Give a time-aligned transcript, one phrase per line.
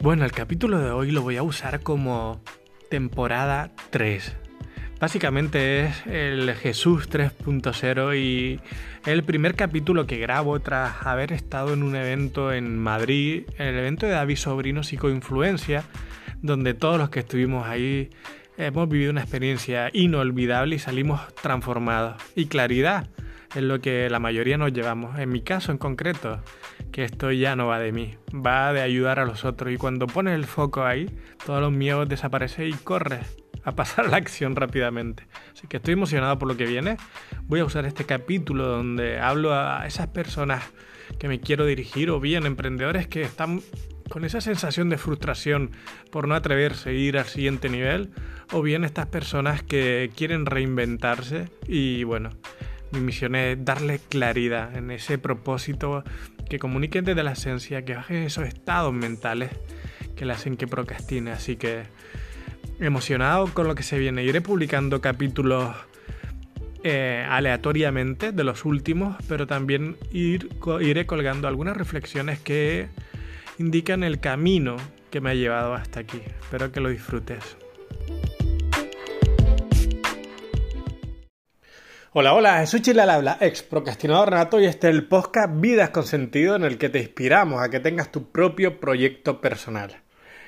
[0.00, 2.40] Bueno, el capítulo de hoy lo voy a usar como
[2.88, 4.36] temporada 3.
[5.00, 8.60] Básicamente es el Jesús 3.0 y
[9.06, 14.06] el primer capítulo que grabo tras haber estado en un evento en Madrid, el evento
[14.06, 15.82] de David Sobrino Psicoinfluencia,
[16.42, 18.10] donde todos los que estuvimos ahí
[18.56, 22.22] hemos vivido una experiencia inolvidable y salimos transformados.
[22.36, 23.08] Y claridad
[23.54, 25.18] es lo que la mayoría nos llevamos.
[25.18, 26.42] En mi caso en concreto,
[26.92, 29.72] que esto ya no va de mí, va de ayudar a los otros.
[29.72, 31.10] Y cuando pones el foco ahí,
[31.44, 35.26] todos los miedos desaparecen y corres a pasar la acción rápidamente.
[35.52, 36.96] Así que estoy emocionado por lo que viene.
[37.44, 40.64] Voy a usar este capítulo donde hablo a esas personas
[41.18, 43.62] que me quiero dirigir o bien emprendedores que están
[44.08, 45.70] con esa sensación de frustración
[46.10, 48.10] por no atreverse a ir al siguiente nivel
[48.52, 52.30] o bien estas personas que quieren reinventarse y bueno,
[52.92, 56.04] mi misión es darle claridad en ese propósito
[56.48, 59.50] que comuniquen desde la esencia, que bajen esos estados mentales
[60.16, 61.30] que le hacen que procrastine.
[61.30, 61.84] Así que
[62.80, 64.24] emocionado con lo que se viene.
[64.24, 65.74] Iré publicando capítulos
[66.84, 70.48] eh, aleatoriamente de los últimos, pero también ir,
[70.80, 72.88] iré colgando algunas reflexiones que
[73.58, 74.76] indican el camino
[75.10, 76.20] que me ha llevado hasta aquí.
[76.40, 77.56] Espero que lo disfrutes.
[82.14, 85.90] Hola, hola, soy Chile al habla, ex procrastinador Renato y este es el podcast Vidas
[85.90, 90.00] con Sentido en el que te inspiramos a que tengas tu propio proyecto personal.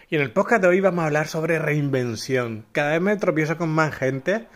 [0.08, 2.64] Y en el podcast de hoy vamos a hablar sobre reinvención.
[2.72, 4.46] Cada vez me tropiezo con más gente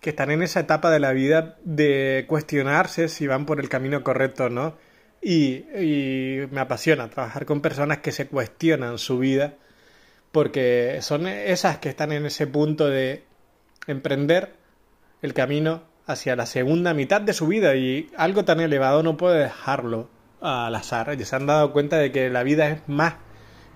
[0.00, 4.02] que están en esa etapa de la vida de cuestionarse si van por el camino
[4.02, 4.74] correcto o no.
[5.20, 9.52] Y, y me apasiona trabajar con personas que se cuestionan su vida
[10.32, 13.24] porque son esas que están en ese punto de
[13.86, 14.54] emprender
[15.20, 19.44] el camino hacia la segunda mitad de su vida y algo tan elevado no puede
[19.44, 20.08] dejarlo
[20.40, 21.16] al azar.
[21.16, 23.14] Ya se han dado cuenta de que la vida es más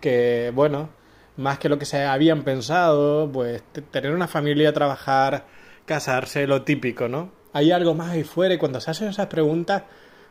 [0.01, 0.89] que, bueno,
[1.37, 5.45] más que lo que se habían pensado, pues tener una familia, trabajar,
[5.85, 7.31] casarse, lo típico, ¿no?
[7.53, 9.83] Hay algo más ahí fuera y cuando se hacen esas preguntas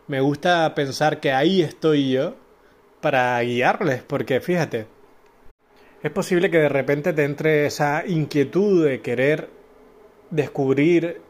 [0.08, 2.36] me gusta pensar que ahí estoy yo
[3.00, 4.88] para guiarles, porque fíjate,
[6.02, 9.50] es posible que de repente te entre esa inquietud de querer
[10.32, 11.22] descubrir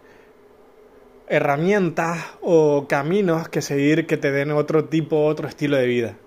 [1.31, 6.17] herramientas o caminos que seguir que te den otro tipo, otro estilo de vida.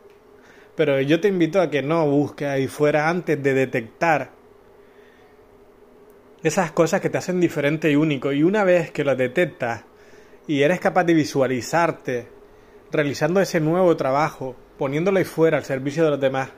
[0.76, 4.31] Pero yo te invito a que no busques ahí fuera antes de detectar
[6.43, 8.32] esas cosas que te hacen diferente y único.
[8.32, 9.84] Y una vez que lo detectas
[10.47, 12.28] y eres capaz de visualizarte
[12.91, 16.48] realizando ese nuevo trabajo, poniéndolo ahí fuera al servicio de los demás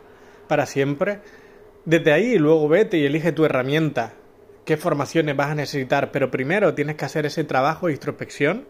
[0.47, 1.19] para siempre,
[1.85, 4.13] desde ahí luego vete y elige tu herramienta,
[4.67, 8.67] qué formaciones vas a necesitar, pero primero tienes que hacer ese trabajo de introspección,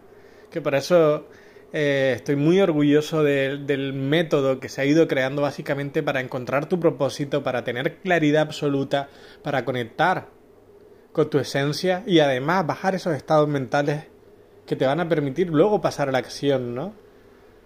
[0.51, 1.25] que por eso
[1.73, 6.79] eh, estoy muy orgulloso del método que se ha ido creando básicamente para encontrar tu
[6.79, 9.09] propósito, para tener claridad absoluta,
[9.41, 10.27] para conectar
[11.11, 14.05] con tu esencia y además bajar esos estados mentales
[14.67, 16.93] que te van a permitir luego pasar a la acción, ¿no?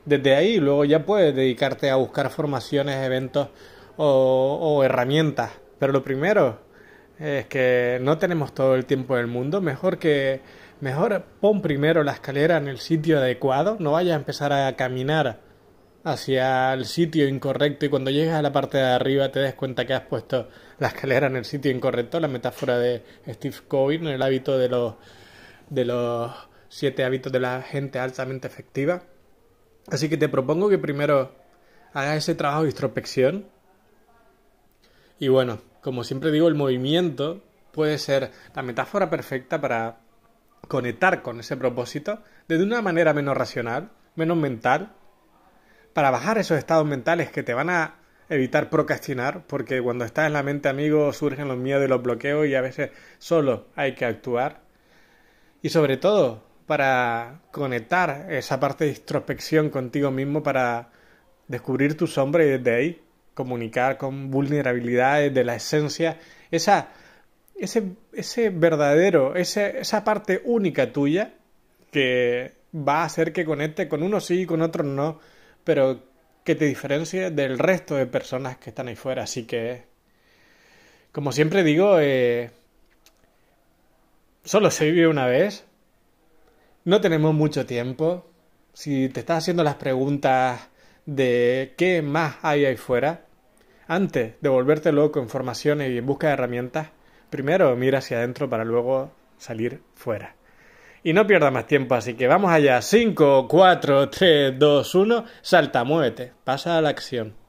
[0.05, 3.49] Desde ahí luego ya puedes dedicarte a buscar formaciones, eventos
[3.97, 5.51] o, o herramientas.
[5.79, 6.70] Pero lo primero
[7.21, 10.41] es que no tenemos todo el tiempo del mundo, mejor que
[10.79, 15.39] mejor pon primero la escalera en el sitio adecuado, no vayas a empezar a caminar
[16.03, 19.85] hacia el sitio incorrecto y cuando llegas a la parte de arriba te des cuenta
[19.85, 20.49] que has puesto
[20.79, 24.69] la escalera en el sitio incorrecto, la metáfora de Steve Covey en el hábito de
[24.69, 24.95] los
[25.69, 26.31] de los
[26.69, 29.03] siete hábitos de la gente altamente efectiva.
[29.89, 31.35] Así que te propongo que primero
[31.93, 33.45] hagas ese trabajo de introspección.
[35.19, 39.97] Y bueno, como siempre digo, el movimiento puede ser la metáfora perfecta para
[40.67, 44.93] conectar con ese propósito de una manera menos racional, menos mental,
[45.93, 47.95] para bajar esos estados mentales que te van a
[48.29, 52.47] evitar procrastinar, porque cuando estás en la mente, amigo, surgen los miedos y los bloqueos
[52.47, 54.61] y a veces solo hay que actuar.
[55.61, 60.89] Y sobre todo, para conectar esa parte de introspección contigo mismo para
[61.47, 63.01] descubrir tu sombra y desde ahí
[63.33, 66.19] comunicar con vulnerabilidades de la esencia,
[66.51, 66.89] esa,
[67.55, 71.33] ese, ese verdadero, ese, esa parte única tuya
[71.91, 75.19] que va a hacer que conecte con uno sí y con otros no,
[75.63, 76.03] pero
[76.43, 79.23] que te diferencie del resto de personas que están ahí fuera.
[79.23, 79.83] Así que,
[81.11, 82.51] como siempre digo, eh,
[84.43, 85.65] solo se vive una vez,
[86.85, 88.27] no tenemos mucho tiempo.
[88.73, 90.70] Si te estás haciendo las preguntas
[91.15, 93.25] de qué más hay ahí fuera,
[93.87, 96.89] antes de volverte loco en formaciones y en busca de herramientas,
[97.29, 100.35] primero mira hacia adentro para luego salir fuera.
[101.03, 102.81] Y no pierda más tiempo, así que vamos allá.
[102.81, 107.40] 5, 4, 3, 2, 1, salta, muévete, pasa a la acción.